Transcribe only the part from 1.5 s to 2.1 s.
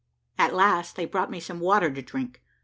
water to